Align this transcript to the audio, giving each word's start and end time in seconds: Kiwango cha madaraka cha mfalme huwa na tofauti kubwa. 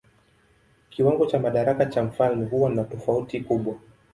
Kiwango 0.89 1.25
cha 1.25 1.39
madaraka 1.39 1.85
cha 1.85 2.03
mfalme 2.03 2.45
huwa 2.45 2.69
na 2.69 2.83
tofauti 2.83 3.41
kubwa. 3.41 3.75